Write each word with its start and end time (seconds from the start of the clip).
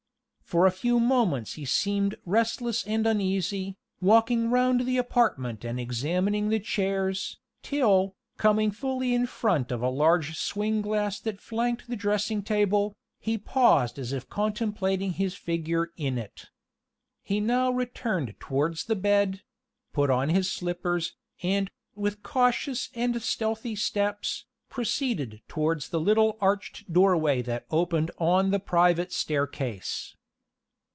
For 0.51 0.65
a 0.65 0.71
few 0.71 0.99
moments 0.99 1.53
he 1.53 1.63
seemed 1.63 2.17
restless 2.25 2.85
and 2.85 3.07
uneasy, 3.07 3.77
walking 4.01 4.49
round 4.51 4.81
the 4.81 4.97
apartment 4.97 5.63
and 5.63 5.79
examining 5.79 6.49
the 6.49 6.59
chairs, 6.59 7.39
till, 7.63 8.17
coming 8.35 8.69
fully 8.69 9.13
in 9.13 9.27
front 9.27 9.71
of 9.71 9.81
a 9.81 9.87
large 9.87 10.37
swing 10.37 10.81
glass 10.81 11.21
that 11.21 11.39
flanked 11.39 11.87
the 11.87 11.95
dressing 11.95 12.43
table, 12.43 12.97
he 13.21 13.37
paused 13.37 13.97
as 13.97 14.11
if 14.11 14.27
contemplating 14.27 15.13
his 15.13 15.35
figure 15.35 15.93
in 15.95 16.17
it. 16.17 16.47
He 17.23 17.39
now 17.39 17.71
returned 17.71 18.35
towards 18.41 18.83
the 18.83 18.95
bed; 18.97 19.43
put 19.93 20.09
on 20.09 20.27
his 20.27 20.51
slippers, 20.51 21.15
and, 21.41 21.71
with 21.95 22.23
cautious 22.23 22.89
and 22.93 23.21
stealthy 23.21 23.77
steps, 23.77 24.43
proceeded 24.69 25.41
towards 25.47 25.87
the 25.87 25.99
little 26.01 26.37
arched 26.41 26.91
doorway 26.91 27.41
that 27.43 27.65
opened 27.71 28.11
on 28.17 28.51
the 28.51 28.59
private 28.59 29.13
staircase. 29.13 30.13